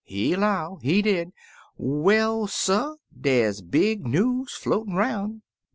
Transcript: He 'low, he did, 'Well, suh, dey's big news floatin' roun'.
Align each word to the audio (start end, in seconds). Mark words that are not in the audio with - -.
He 0.03 0.35
'low, 0.35 0.79
he 0.81 1.03
did, 1.03 1.31
'Well, 1.77 2.47
suh, 2.47 2.95
dey's 3.15 3.61
big 3.61 4.03
news 4.03 4.51
floatin' 4.53 4.95
roun'. 4.95 5.43